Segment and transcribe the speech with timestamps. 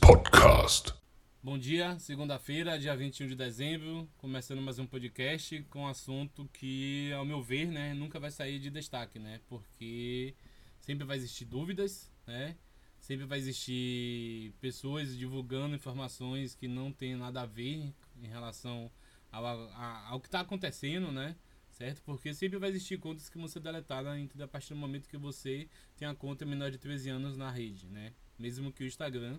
[0.00, 0.92] podcast.
[1.40, 7.12] Bom dia, segunda-feira, dia 21 de dezembro, começando mais um podcast com um assunto que,
[7.12, 9.40] ao meu ver, né, nunca vai sair de destaque, né?
[9.48, 10.34] Porque
[10.80, 12.56] sempre vai existir dúvidas, né?
[12.98, 18.90] Sempre vai existir pessoas divulgando informações que não tem nada a ver em relação
[19.30, 21.36] ao, ao que está acontecendo, né?
[21.70, 22.02] certo?
[22.02, 25.68] Porque sempre vai existir contas que vão ser deletadas a partir do momento que você
[25.96, 28.12] tem a conta menor de 13 anos na rede, né?
[28.36, 29.38] Mesmo que o Instagram,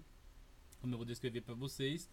[0.81, 2.09] como eu vou descrever para vocês,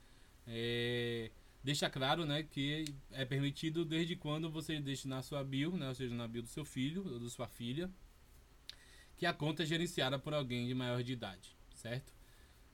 [0.47, 1.31] é,
[1.65, 5.95] deixa claro, né, que é permitido desde quando você deixa na sua bio, né, ou
[5.95, 7.91] seja, na bio do seu filho ou da sua filha,
[9.17, 12.13] que a conta é gerenciada por alguém de maior de idade, certo?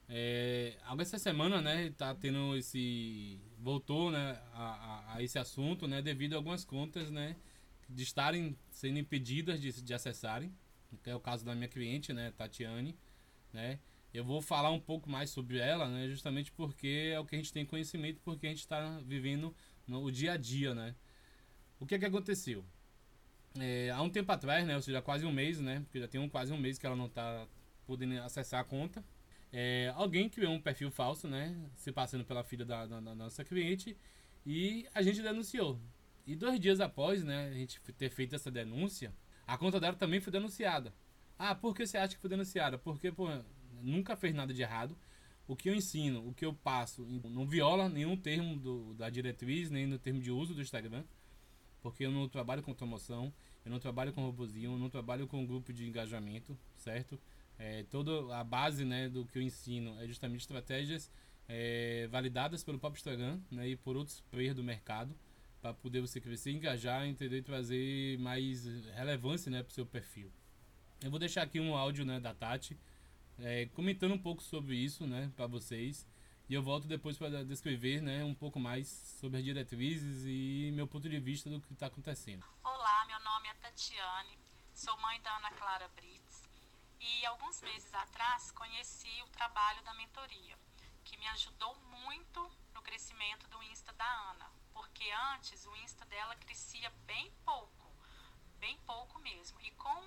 [0.07, 6.01] É, essa semana, né, tá tendo esse voltou, né, a, a, a, esse assunto, né,
[6.01, 7.35] devido a algumas contas, né,
[7.89, 10.53] de estarem sendo impedidas de, de acessarem,
[11.03, 12.95] que é o caso da minha cliente, né, Tatiane,
[13.51, 13.79] né.
[14.15, 17.37] Eu vou falar um pouco mais sobre ela, né, justamente porque é o que a
[17.37, 19.55] gente tem conhecimento, porque a gente está vivendo
[19.87, 20.95] no dia a dia, né.
[21.79, 22.63] O que é que aconteceu?
[23.59, 26.19] É, há um tempo atrás, né, ou seja, quase um mês, né, porque já tem
[26.19, 27.47] um, quase um mês que ela não está
[27.85, 29.03] podendo acessar a conta,
[29.57, 31.55] é, alguém criou um perfil falso, né?
[31.75, 33.97] Se passando pela filha da, da, da, nossa cliente.
[34.45, 35.79] E a gente denunciou.
[36.27, 39.13] E dois dias após, né, a gente ter feito essa denúncia,
[39.47, 40.93] a conta dela também foi denunciada.
[41.39, 42.77] Ah, por que você acha que foi denunciada?
[42.77, 43.29] Porque, pô,
[43.85, 44.97] nunca fez nada de errado.
[45.47, 49.69] O que eu ensino, o que eu passo, não viola nenhum termo do, da diretriz,
[49.69, 51.03] nem no termo de uso do Instagram.
[51.81, 53.31] Porque eu não trabalho com promoção,
[53.63, 57.19] eu não trabalho com robozinho, eu não trabalho com grupo de engajamento, certo?
[57.59, 61.11] É, toda a base né, do que eu ensino é justamente estratégias
[61.47, 65.15] é, validadas pelo próprio Instagram né, e por outros players do mercado
[65.61, 70.31] para poder você crescer, engajar, entender e trazer mais relevância né, para o seu perfil.
[71.03, 72.77] Eu vou deixar aqui um áudio né, da Tati
[73.39, 76.07] é, comentando um pouco sobre isso né, para vocês
[76.47, 78.87] e eu volto depois para descrever né, um pouco mais
[79.19, 82.45] sobre as diretrizes e meu ponto de vista do que está acontecendo.
[82.63, 84.37] Olá, meu nome é Tatiane,
[84.73, 86.43] sou mãe da Ana Clara Brits
[86.99, 90.57] e alguns meses atrás conheci o trabalho da mentoria,
[91.03, 95.03] que me ajudou muito no crescimento do Insta da Ana, porque
[95.33, 97.91] antes o Insta dela crescia bem pouco,
[98.59, 99.59] bem pouco mesmo.
[99.61, 100.03] E com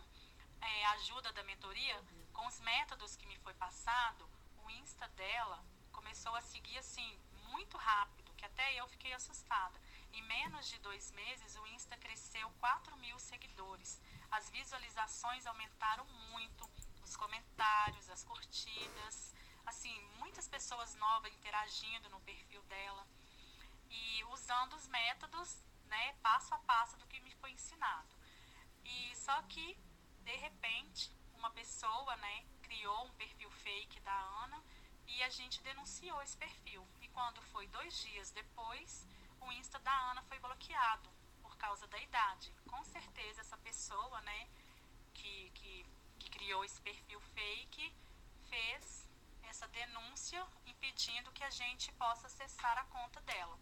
[0.61, 2.03] é, ajuda da mentoria,
[2.33, 4.29] com os métodos que me foi passado,
[4.65, 9.81] o Insta dela começou a seguir assim muito rápido, que até eu fiquei assustada.
[10.13, 14.01] Em menos de dois meses, o Insta cresceu 4 mil seguidores.
[14.31, 16.69] As visualizações aumentaram muito,
[17.03, 19.35] os comentários, as curtidas,
[19.67, 23.07] assim, muitas pessoas novas interagindo no perfil dela
[23.91, 28.15] e usando os métodos, né, passo a passo do que me foi ensinado.
[28.85, 29.77] E só que
[30.29, 34.63] de repente uma pessoa, né, criou um perfil fake da Ana
[35.07, 36.87] e a gente denunciou esse perfil.
[37.01, 39.07] E quando foi dois dias depois,
[39.41, 41.09] o Insta da Ana foi bloqueado
[41.41, 42.53] por causa da idade.
[42.67, 44.49] Com certeza essa pessoa, né,
[45.15, 45.87] que, que
[46.19, 47.95] que criou esse perfil fake,
[48.51, 49.09] fez
[49.45, 53.59] essa denúncia impedindo que a gente possa acessar a conta dela.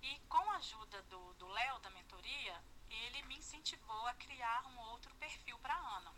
[0.00, 5.14] E com a ajuda do Léo, da mentoria, ele me incentivou a criar um outro
[5.16, 6.12] perfil para Ana.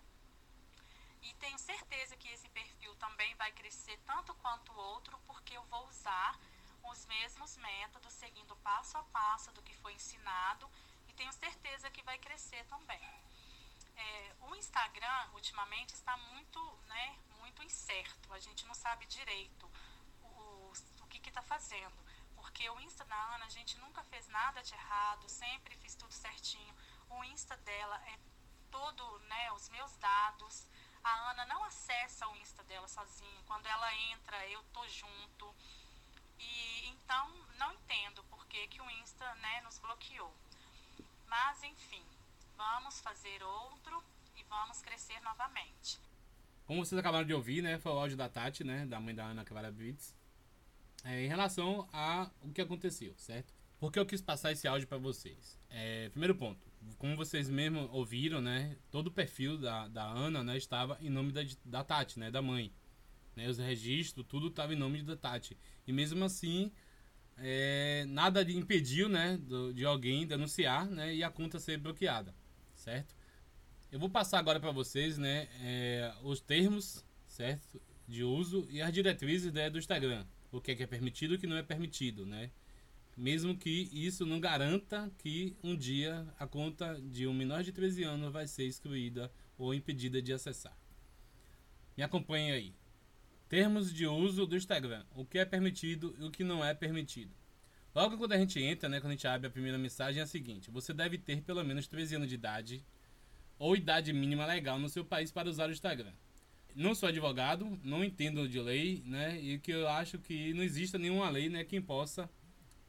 [1.22, 5.64] E tenho certeza que esse perfil também vai crescer tanto quanto o outro, porque eu
[5.64, 6.38] vou usar
[6.84, 10.70] os mesmos métodos, seguindo passo a passo do que foi ensinado,
[11.08, 13.28] e tenho certeza que vai crescer também
[13.98, 18.32] é, o Instagram ultimamente está muito, né, muito incerto.
[18.32, 19.70] A gente não sabe direito
[20.22, 22.07] o, o que está fazendo.
[22.58, 26.12] Porque o Insta da Ana, a gente nunca fez nada de errado, sempre fiz tudo
[26.12, 26.74] certinho.
[27.08, 28.19] O Insta dela é
[28.69, 30.66] todo, né, os meus dados.
[31.04, 33.44] A Ana não acessa o Insta dela sozinha.
[33.47, 35.54] Quando ela entra, eu tô junto.
[36.41, 40.34] E então não entendo por que, que o Insta, né, nos bloqueou.
[41.28, 42.04] Mas enfim,
[42.56, 44.02] vamos fazer outro
[44.34, 46.00] e vamos crescer novamente.
[46.66, 49.27] Como vocês acabaram de ouvir, né, foi o áudio da Tati, né, da mãe da
[49.27, 50.12] Ana Clara Brits,
[51.04, 53.54] é, em relação a o que aconteceu, certo?
[53.78, 55.59] Por que eu quis passar esse áudio para vocês?
[55.71, 56.66] É, primeiro ponto,
[56.98, 61.33] como vocês mesmo ouviram, né, todo o perfil da, da Ana, né, estava em nome
[61.33, 62.72] da, da Tati, né, da mãe.
[63.36, 65.56] Né, os registros, tudo estava em nome da Tati.
[65.86, 66.72] E mesmo assim,
[67.36, 72.34] é, nada impediu, né, do, de alguém denunciar, né, e a conta ser bloqueada
[72.78, 73.15] certo?
[73.91, 78.92] Eu vou passar agora para vocês, né, é, os termos, certo, de uso e as
[78.92, 81.62] diretrizes né, do Instagram, o que é, que é permitido e o que não é
[81.62, 82.50] permitido, né?
[83.16, 88.04] Mesmo que isso não garanta que um dia a conta de um menor de 13
[88.04, 90.77] anos vai ser excluída ou impedida de acessar.
[91.97, 92.74] Me acompanhe aí.
[93.48, 95.04] Termos de uso do Instagram.
[95.16, 97.34] O que é permitido e o que não é permitido.
[97.95, 100.27] Logo quando a gente entra, né, quando a gente abre a primeira mensagem, é a
[100.27, 102.84] seguinte: você deve ter pelo menos 13 anos de idade
[103.59, 106.12] ou idade mínima legal no seu país para usar o Instagram.
[106.74, 110.98] Não sou advogado, não entendo de lei, né, e que eu acho que não exista
[110.98, 112.30] nenhuma lei, né, que possa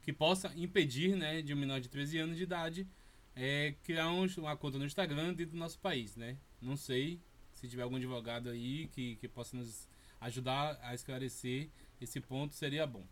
[0.01, 2.87] que possa impedir, né, de um menor de 13 anos de idade
[3.35, 6.37] é, criar um, uma conta no Instagram dentro do nosso país, né?
[6.61, 7.21] Não sei
[7.53, 9.87] se tiver algum advogado aí que, que possa nos
[10.19, 11.69] ajudar a esclarecer
[12.01, 13.05] esse ponto, seria bom.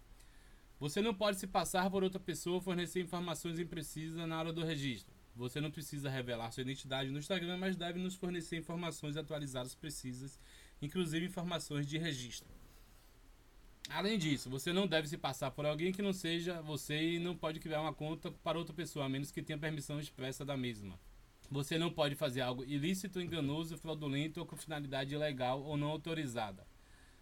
[0.79, 5.15] Você não pode se passar por outra pessoa fornecer informações imprecisas na hora do registro.
[5.37, 10.39] Você não precisa revelar sua identidade no Instagram, mas deve nos fornecer informações atualizadas precisas,
[10.81, 12.49] inclusive informações de registro.
[13.89, 17.37] Além disso, você não deve se passar por alguém que não seja você e não
[17.37, 20.99] pode criar uma conta para outra pessoa, a menos que tenha permissão expressa da mesma.
[21.51, 26.65] Você não pode fazer algo ilícito, enganoso, fraudulento ou com finalidade ilegal ou não autorizada.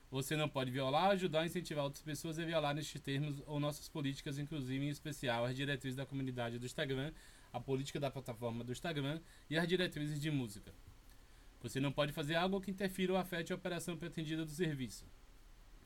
[0.10, 3.90] Você não pode violar, ajudar ou incentivar outras pessoas a violar nestes termos ou nossas
[3.90, 7.12] políticas, inclusive em especial as diretrizes da comunidade do Instagram,
[7.56, 10.74] a política da plataforma do Instagram e as diretrizes de música.
[11.62, 15.06] Você não pode fazer algo que interfira ou afete a operação pretendida do serviço.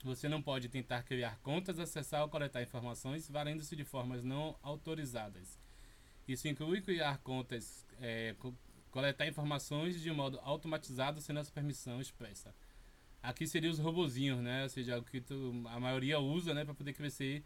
[0.04, 5.60] Você não pode tentar criar contas, acessar ou coletar informações valendo-se de formas não autorizadas.
[6.28, 8.36] Isso inclui criar contas, é,
[8.92, 12.54] coletar informações de modo automatizado sem nossa permissão expressa.
[13.22, 14.64] Aqui seria os robozinhos, né?
[14.64, 17.44] Ou seja, o que tu, a maioria usa, né, para poder crescer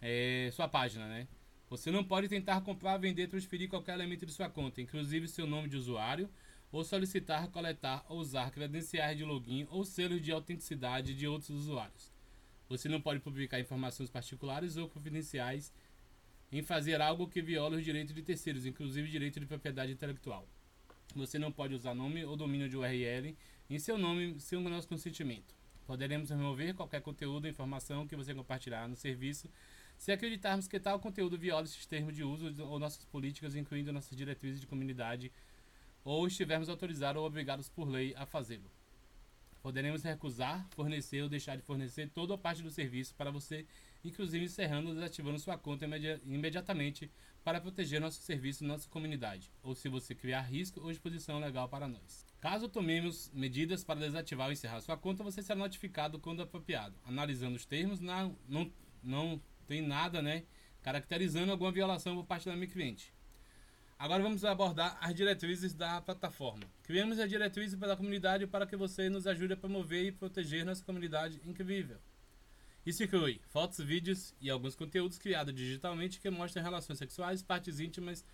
[0.00, 1.26] é, sua página, né?
[1.74, 5.68] Você não pode tentar comprar, vender, transferir qualquer elemento de sua conta, inclusive seu nome
[5.68, 6.30] de usuário,
[6.70, 12.12] ou solicitar, coletar ou usar credenciais de login ou selos de autenticidade de outros usuários.
[12.68, 15.74] Você não pode publicar informações particulares ou confidenciais
[16.52, 20.48] em fazer algo que viola os direitos de terceiros, inclusive direito de propriedade intelectual.
[21.16, 23.36] Você não pode usar nome ou domínio de URL
[23.68, 25.56] em seu nome sem o nosso consentimento.
[25.88, 29.50] Poderemos remover qualquer conteúdo ou informação que você compartilhar no serviço
[29.98, 34.16] se acreditarmos que tal conteúdo viola esses termos de uso ou nossas políticas, incluindo nossas
[34.16, 35.32] diretrizes de comunidade,
[36.04, 38.70] ou estivermos autorizados ou obrigados por lei a fazê-lo.
[39.62, 43.64] Poderemos recusar, fornecer ou deixar de fornecer toda a parte do serviço para você,
[44.04, 45.86] inclusive encerrando ou desativando sua conta
[46.26, 47.10] imediatamente
[47.42, 51.66] para proteger nosso serviço e nossa comunidade, ou se você criar risco ou exposição legal
[51.66, 52.26] para nós.
[52.42, 56.94] Caso tomemos medidas para desativar ou encerrar sua conta, você será notificado quando apropriado.
[57.02, 58.70] Analisando os termos, não, não,
[59.02, 60.44] não tem nada né,
[60.82, 63.12] caracterizando alguma violação por parte da minha cliente.
[63.98, 66.64] Agora vamos abordar as diretrizes da plataforma.
[66.82, 70.64] Criamos as diretrizes para a comunidade para que você nos ajude a promover e proteger
[70.64, 71.98] nossa comunidade incrível.
[72.84, 78.24] Isso inclui fotos, vídeos e alguns conteúdos criados digitalmente que mostram relações sexuais, partes íntimas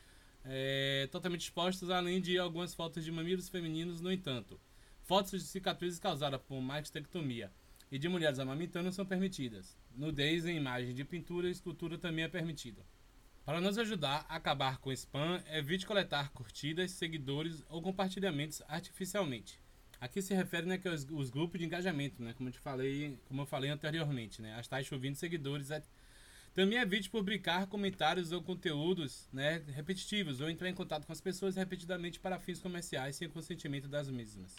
[0.44, 4.00] é, totalmente expostas, além de algumas fotos de mamilos femininos.
[4.00, 4.58] No entanto,
[5.02, 7.52] fotos de cicatrizes causadas por mastectomia
[7.90, 9.76] e de mulheres amamentando são permitidas.
[9.94, 12.84] Nudez em imagem de pintura e escultura também é permitida.
[13.44, 19.58] Para nos ajudar a acabar com spam, evite coletar curtidas, seguidores ou compartilhamentos artificialmente.
[20.00, 23.18] Aqui se refere né, que os, os, grupos de engajamento, né, como, eu te falei,
[23.26, 25.70] como eu falei anteriormente, né, as tais chovendo seguidores.
[25.70, 25.82] É...
[26.54, 31.56] Também evite publicar comentários ou conteúdos né, repetitivos ou entrar em contato com as pessoas
[31.56, 34.56] repetidamente para fins comerciais sem consentimento das mesmas.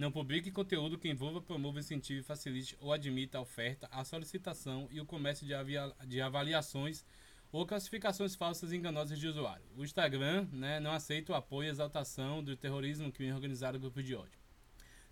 [0.00, 4.98] Não publique conteúdo que envolva, promova, incentive, facilite ou admita a oferta, a solicitação e
[4.98, 7.04] o comércio de, avia, de avaliações
[7.52, 9.62] ou classificações falsas e enganosas de usuário.
[9.76, 14.02] O Instagram né, não aceita o apoio e exaltação do terrorismo, crime organizado e grupo
[14.02, 14.40] de ódio.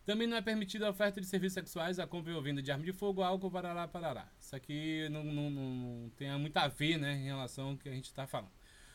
[0.07, 2.83] Também não é permitida a oferta de serviços sexuais, a compra ou venda de arma
[2.83, 4.27] de fogo, álcool, parará, parará.
[4.41, 7.93] Isso aqui não, não, não tem muito a ver né, em relação ao que a
[7.93, 8.53] gente está falando.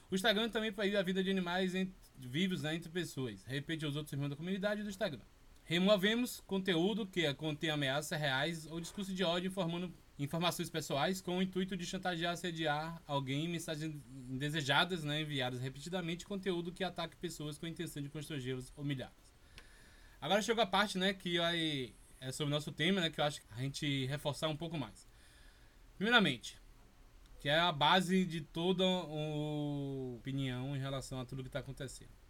[0.09, 3.43] O Instagram também proíbe a vida de animais entre, vivos né, entre pessoas.
[3.43, 5.21] Repete os outros irmãos da comunidade do Instagram.
[5.65, 11.41] Removemos conteúdo que contém ameaças reais ou discurso de ódio informando informações pessoais com o
[11.41, 13.95] intuito de chantagear, assediar alguém, mensagens
[14.29, 19.33] indesejadas né, enviadas repetidamente, conteúdo que ataque pessoas com a intenção de constrangê-los ou humilhá-los.
[20.19, 23.41] Agora chegou a parte, né, que é sobre o nosso tema, né, que eu acho
[23.41, 25.07] que a gente reforçar um pouco mais.
[25.95, 26.57] Primeiramente,
[27.39, 32.22] que é a base de toda a opinião em relação a tudo que está acontecendo.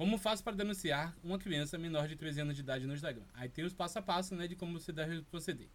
[0.00, 3.26] Como faço para denunciar uma criança menor de 13 anos de idade no Instagram?
[3.34, 5.68] Aí tem os passo a passo né, de como você deve proceder.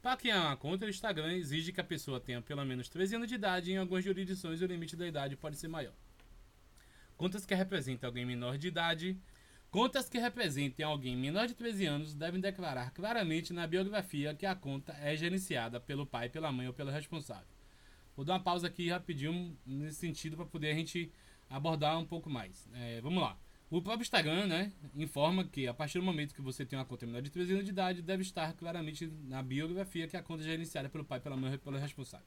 [0.00, 3.28] Para criar uma conta, o Instagram exige que a pessoa tenha pelo menos 13 anos
[3.28, 5.94] de idade e em algumas jurisdições o limite da idade pode ser maior.
[7.16, 9.18] Contas que representam alguém menor de idade
[9.68, 14.54] Contas que representem alguém menor de 13 anos devem declarar claramente na biografia que a
[14.54, 17.48] conta é gerenciada pelo pai, pela mãe ou pelo responsável.
[18.14, 21.10] Vou dar uma pausa aqui rapidinho nesse sentido para poder a gente
[21.50, 22.68] abordar um pouco mais.
[22.72, 23.36] É, vamos lá.
[23.68, 27.04] O próprio Instagram, né, informa que a partir do momento que você tem uma conta
[27.04, 30.52] menor de 13 anos de idade, deve estar claramente na biografia que a conta já
[30.52, 32.26] é iniciada pelo pai, pela mãe ou pelo responsável.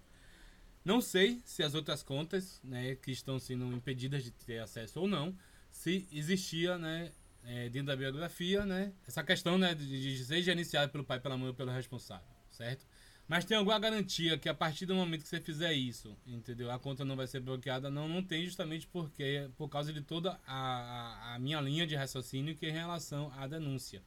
[0.83, 5.07] Não sei se as outras contas, né, que estão sendo impedidas de ter acesso ou
[5.07, 5.33] não,
[5.71, 10.91] se existia, né, é, dentro da biografia, né, essa questão, né, de, de ser iniciada
[10.91, 12.85] pelo pai, pela mãe ou pelo responsável, certo?
[13.29, 16.71] Mas tem alguma garantia que a partir do momento que você fizer isso, entendeu?
[16.71, 17.87] A conta não vai ser bloqueada?
[17.87, 22.55] Não, não tem justamente porque por causa de toda a, a, minha linha de raciocínio
[22.55, 24.01] que é em relação à denúncia,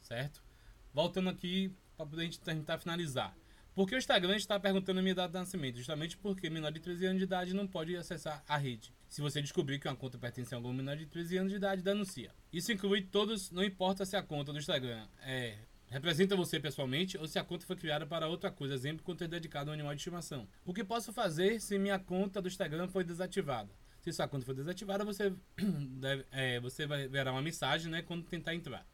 [0.00, 0.42] certo?
[0.92, 3.32] Voltando aqui para poder a gente tentar finalizar.
[3.76, 5.76] Por que o Instagram está perguntando a minha data de nascimento?
[5.76, 8.92] Justamente porque menor de 13 anos de idade não pode acessar a rede.
[9.08, 11.80] Se você descobrir que uma conta pertence a algum menor de 13 anos de idade,
[11.80, 12.34] denuncia.
[12.52, 15.58] Isso inclui todos, não importa se a conta do Instagram é
[15.92, 19.68] representa você pessoalmente ou se a conta foi criada para outra coisa, exemplo, conta dedicado
[19.68, 20.48] a um animal de estimação.
[20.64, 23.70] O que posso fazer se minha conta do Instagram foi desativada?
[24.00, 25.32] Se sua conta foi desativada, você,
[26.00, 28.86] deve, é, você vai verá uma mensagem né, quando tentar entrar.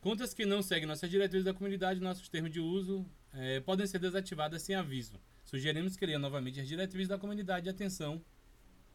[0.00, 3.98] Contas que não seguem nossas diretrizes da comunidade, nossos termos de uso, é, podem ser
[3.98, 5.18] desativadas sem aviso.
[5.42, 8.22] Sugerimos que novamente as diretrizes da comunidade de atenção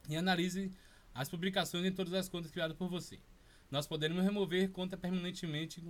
[0.07, 0.71] e analise
[1.13, 3.19] as publicações em todas as contas criadas por você
[3.71, 5.83] nós poderemos remover conta permanentemente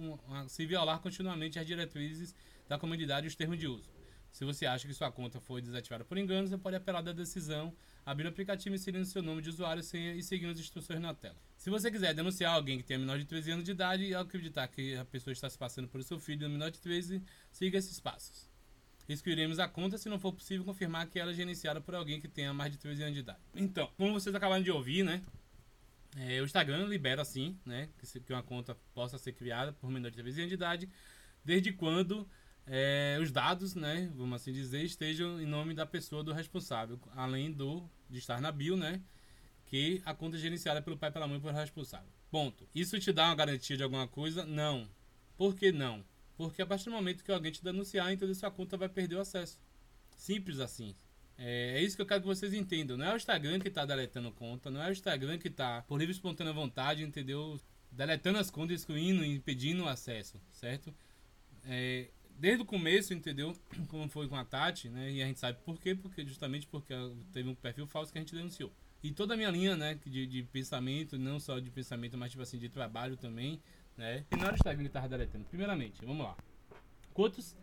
[0.47, 2.35] se violar continuamente as diretrizes
[2.67, 3.89] da comunidade e os termos de uso.
[4.31, 7.73] Se você acha que sua conta foi desativada por engano, você pode apelar da decisão,
[8.05, 11.37] abrir o aplicativo inserindo seu nome de usuário, senha e seguindo as instruções na tela.
[11.55, 14.67] Se você quiser denunciar alguém que tenha menor de 13 anos de idade e acreditar
[14.67, 18.49] que a pessoa está se passando por seu filho menor de 13, siga esses passos.
[19.07, 22.27] Excluiremos a conta se não for possível confirmar que ela é gerenciada por alguém que
[22.27, 23.39] tenha mais de 13 anos de idade.
[23.55, 25.21] Então, como vocês acabaram de ouvir, né?
[26.15, 27.89] É, o Instagram libera assim, né,
[28.25, 30.89] que, uma conta possa ser criada por menor de 13 anos de idade,
[31.43, 32.27] desde quando
[32.65, 37.51] é, os dados, né, vamos assim dizer, estejam em nome da pessoa do responsável, além
[37.51, 39.01] do de estar na bio, né,
[39.65, 42.09] que a conta é gerenciada pelo pai, pela mãe, pelo responsável.
[42.31, 42.67] Ponto.
[42.73, 44.45] Isso te dá uma garantia de alguma coisa?
[44.45, 44.87] Não.
[45.37, 46.05] Por que não?
[46.37, 49.21] Porque a partir do momento que alguém te denunciar, então sua conta vai perder o
[49.21, 49.59] acesso.
[50.15, 50.95] Simples assim.
[51.37, 52.97] É, é, isso que eu quero que vocês entendam.
[52.97, 55.97] Não é o Instagram que está deletando conta, não é o Instagram que está, por
[55.97, 57.59] livre e espontânea vontade, entendeu?
[57.91, 60.93] Deletando as contas, excluindo impedindo o acesso, certo?
[61.65, 63.55] É, desde o começo, entendeu?
[63.87, 65.11] Como foi com a Tati, né?
[65.11, 66.93] E a gente sabe por quê, porque justamente porque
[67.31, 68.71] teve um perfil falso que a gente denunciou.
[69.03, 72.41] E toda a minha linha, né, de, de pensamento, não só de pensamento, mas tipo
[72.41, 73.61] assim, de trabalho também,
[73.95, 74.25] né?
[74.31, 75.45] E não era o Instagram que estava deletando.
[75.45, 76.35] Primeiramente, vamos lá.
[77.13, 77.55] Quantos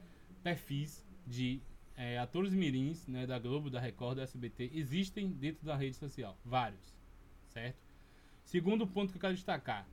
[0.42, 1.60] perfis de
[1.96, 6.37] é, atores mirins né, da Globo, da Record, da SBT existem dentro da rede social?
[6.44, 6.94] Vários,
[7.49, 7.76] certo?
[8.44, 9.87] Segundo ponto que eu quero destacar.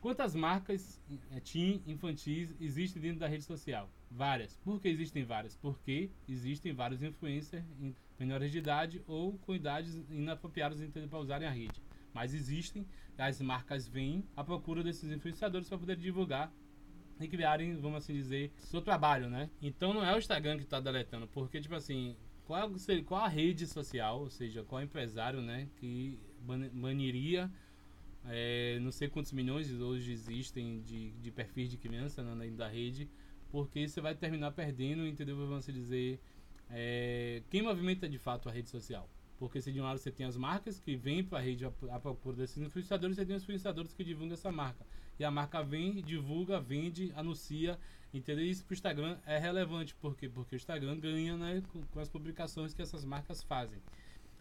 [0.00, 1.00] Quantas marcas
[1.32, 3.90] é, teen infantis existem dentro da rede social?
[4.10, 4.56] Várias.
[4.58, 5.56] Por que existem várias?
[5.56, 11.50] Porque existem vários influencers em menores de idade ou com idades inapropriadas para usarem a
[11.50, 11.82] rede.
[12.14, 12.86] Mas existem,
[13.18, 16.52] as marcas vêm à procura desses influenciadores para poder divulgar
[17.20, 19.50] e criarem, vamos assim dizer, seu trabalho, né?
[19.60, 22.70] Então não é o Instagram que está deletando, porque, tipo assim, qual,
[23.04, 26.18] qual a rede social, ou seja, qual empresário, né, que
[26.72, 27.50] baniria
[28.28, 33.08] é, não sei quantos milhões hoje existem de, de perfis de criança né, da rede,
[33.50, 35.36] porque você vai terminar perdendo, entendeu?
[35.36, 36.20] Vamos assim dizer,
[36.68, 39.08] é, quem movimenta de fato a rede social.
[39.38, 42.00] Porque se de um lado você tem as marcas que vêm para a rede a
[42.00, 44.84] procura desses influenciadores, você tem os influenciadores que divulgam essa marca
[45.18, 47.78] e a marca vem, divulga, vende, anuncia,
[48.12, 48.44] entendeu?
[48.44, 50.28] Isso para o Instagram é relevante, por quê?
[50.28, 53.78] Porque o Instagram ganha né, com, com, as publicações que essas marcas fazem.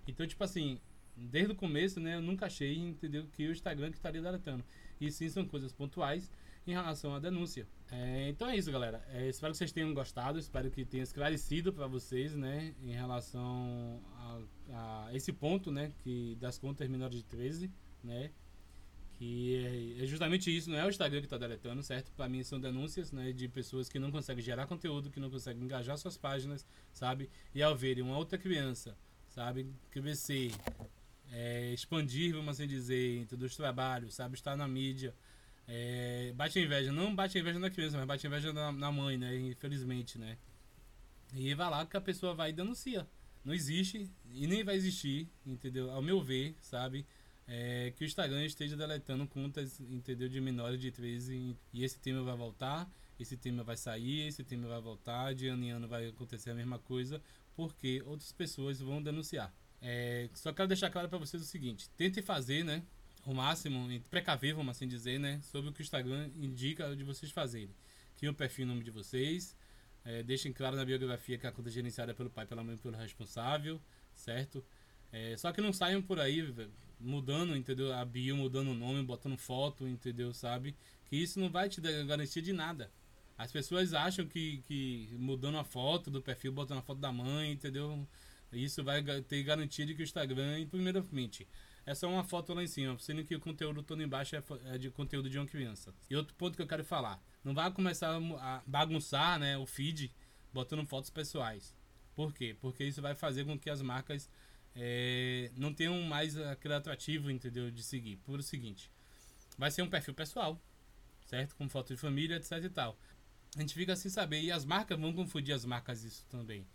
[0.07, 0.79] Então, tipo assim,
[1.15, 4.63] desde o começo, né, eu nunca achei, entendeu, que o Instagram que estaria deletando.
[4.99, 6.29] E sim, são coisas pontuais
[6.67, 7.67] em relação à denúncia.
[7.91, 9.05] É, então é isso, galera.
[9.09, 14.01] É, espero que vocês tenham gostado, espero que tenha esclarecido para vocês, né, em relação
[14.17, 17.71] a, a, esse ponto, né, que das contas menores de 13,
[18.03, 18.31] né,
[19.17, 22.11] que é justamente isso, não é o Instagram que está deletando, certo?
[22.11, 25.63] Para mim são denúncias né, de pessoas que não conseguem gerar conteúdo, que não conseguem
[25.63, 27.29] engajar suas páginas, sabe?
[27.53, 28.97] E ao verem uma outra criança,
[29.29, 30.51] sabe, crescer,
[31.31, 35.15] é, expandir, vamos assim dizer, entre os trabalhos, sabe, estar na mídia,
[35.67, 38.71] é, bate a inveja, não bate a inveja na criança, mas bate a inveja na,
[38.71, 39.35] na mãe, né?
[39.35, 40.37] Infelizmente, né?
[41.33, 43.07] E vai lá que a pessoa vai e denuncia.
[43.43, 45.91] Não existe e nem vai existir, entendeu?
[45.91, 47.05] Ao meu ver, sabe?
[47.47, 52.23] é, que o Instagram esteja deletando contas, entendeu, de menores de 13 e esse tema
[52.23, 56.07] vai voltar, esse tema vai sair, esse tema vai voltar, de ano em ano vai
[56.07, 57.21] acontecer a mesma coisa,
[57.55, 59.53] porque outras pessoas vão denunciar.
[59.81, 62.83] É, só quero deixar claro para vocês o seguinte: tente fazer, né,
[63.25, 67.31] o máximo, precaver, vamos assim dizer, né, sobre o que o Instagram indica de vocês
[67.31, 67.75] fazerem.
[68.17, 69.55] Crie um perfil em nome de vocês,
[70.05, 72.95] é, deixem claro na biografia que a conta é gerenciada pelo pai, pela mãe, pelo
[72.95, 73.81] responsável,
[74.13, 74.63] certo?
[75.11, 76.53] É, só que não saiam por aí
[76.99, 77.91] mudando, entendeu?
[77.93, 80.33] A bio, mudando o nome, botando foto, entendeu?
[80.33, 80.75] Sabe?
[81.05, 82.91] Que isso não vai te dar garantia de nada.
[83.37, 87.51] As pessoas acham que, que mudando a foto do perfil, botando a foto da mãe,
[87.51, 88.07] entendeu?
[88.53, 91.47] Isso vai ter garantia de que o Instagram, primeiramente,
[91.85, 94.77] é só uma foto lá em cima, sendo que o conteúdo todo embaixo é, é
[94.77, 95.93] de conteúdo de uma criança.
[96.09, 100.11] E outro ponto que eu quero falar, não vai começar a bagunçar né, o feed
[100.51, 101.75] botando fotos pessoais.
[102.15, 102.55] Por quê?
[102.59, 104.29] Porque isso vai fazer com que as marcas
[104.73, 107.69] é, não tenham mais aquele atrativo, entendeu?
[107.69, 108.17] De seguir.
[108.17, 108.89] Por o seguinte,
[109.57, 110.59] vai ser um perfil pessoal,
[111.25, 111.55] certo?
[111.55, 112.97] Com foto de família, etc e tal.
[113.55, 114.41] A gente fica sem saber.
[114.41, 116.65] E as marcas vão confundir as marcas isso também.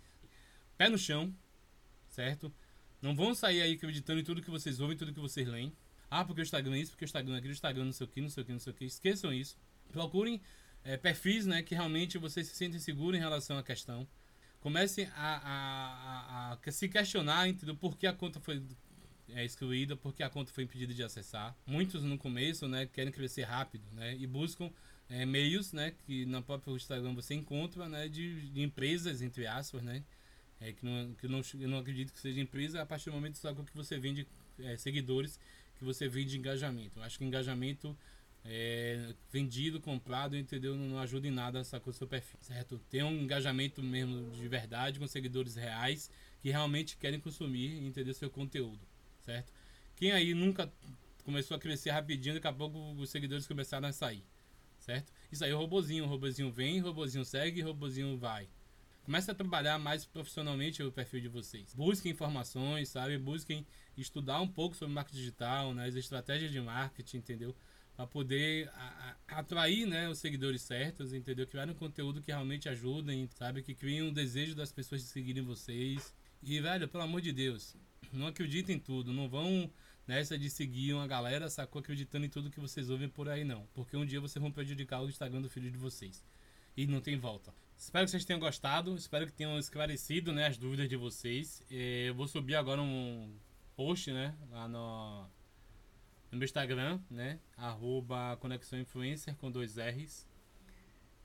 [0.79, 1.35] Pé no chão,
[2.09, 2.53] certo?
[3.01, 5.73] Não vão sair aí acreditando em tudo que vocês ouvem, tudo que vocês leem.
[6.11, 8.07] Ah, porque o Instagram é isso, porque o Instagram é aquilo, o Instagram não sei
[8.07, 8.85] o que, não sei o que, não sei o que.
[8.85, 9.57] Esqueçam isso.
[9.93, 10.41] Procurem
[10.85, 14.07] é, perfis né, que realmente vocês se sentem seguros em relação à questão
[14.61, 17.75] comecem a, a, a, a, se questionar entendeu?
[17.75, 18.63] por que a conta foi
[19.31, 21.57] é, excluída, por que a conta foi impedida de acessar.
[21.67, 24.71] Muitos no começo né, querem crescer rápido né, e buscam
[25.09, 29.83] é, meios né, que na própria Instagram você encontra né, de, de empresas, entre aspas,
[29.83, 30.05] né,
[30.61, 33.39] é, que, não, que não, eu não acredito que seja empresa a partir do momento
[33.39, 34.27] só que você vende
[34.59, 35.41] é, seguidores,
[35.79, 36.99] que você vende engajamento.
[36.99, 37.97] Eu acho que engajamento
[38.45, 40.77] é, vendido, comprado, entendeu?
[40.77, 42.79] Não, não ajuda em nada do seu perfil, certo?
[42.91, 46.11] Tem um engajamento mesmo de verdade com seguidores reais
[46.43, 48.81] que realmente querem consumir entender seu conteúdo,
[49.23, 49.53] certo?
[49.97, 50.71] Quem aí nunca
[51.25, 54.25] começou a crescer rapidinho, daqui a pouco os seguidores começaram a sair,
[54.79, 55.13] certo?
[55.31, 58.49] Isso aí é o robozinho, o robozinho vem, o robozinho segue, o robozinho vai.
[59.05, 61.75] Comece a trabalhar mais profissionalmente o perfil de vocês.
[61.75, 63.19] Busquem informações, sabe?
[63.19, 63.67] Busquem
[63.97, 65.87] estudar um pouco sobre marketing digital, né?
[65.87, 67.55] as estratégias de marketing, entendeu?
[68.01, 68.71] para poder
[69.29, 71.47] atrair né, os seguidores certos, entendeu?
[71.47, 73.63] Criar um conteúdo que realmente ajudem, sabe?
[73.63, 76.15] Que criem um desejo das pessoas de seguirem vocês.
[76.43, 77.77] E, velho, pelo amor de Deus,
[78.11, 79.13] não acreditem em tudo.
[79.13, 79.71] Não vão
[80.07, 81.81] nessa de seguir uma galera, sacou?
[81.81, 83.67] Acreditando em tudo que vocês ouvem por aí, não.
[83.75, 86.25] Porque um dia vocês vão prejudicar o Instagram do filho de vocês.
[86.75, 87.53] E não tem volta.
[87.81, 88.95] Espero que vocês tenham gostado.
[88.95, 91.65] Espero que tenham esclarecido né, as dúvidas de vocês.
[91.71, 93.35] Eh, eu vou subir agora um
[93.75, 94.37] post, né?
[94.51, 95.27] Lá no
[96.31, 97.41] no meu Instagram, né?
[97.57, 100.29] Arroba Conexão Influencer com dois R's.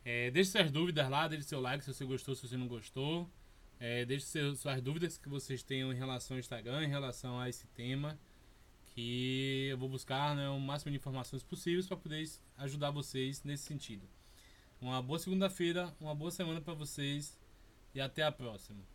[0.06, 3.30] É, deixe suas dúvidas lá, deixe seu like se você gostou, se você não gostou.
[3.78, 7.50] É, deixe seu, suas dúvidas que vocês tenham em relação ao Instagram, em relação a
[7.50, 8.18] esse tema.
[8.86, 12.26] Que eu vou buscar né, o máximo de informações possíveis para poder
[12.60, 14.08] ajudar vocês nesse sentido.
[14.82, 17.38] Uma boa segunda-feira, uma boa semana para vocês
[17.94, 18.95] e até a próxima.